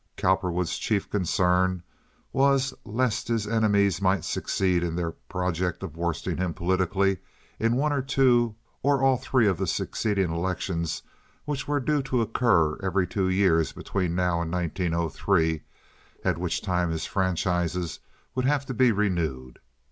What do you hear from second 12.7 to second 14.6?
every two years between now and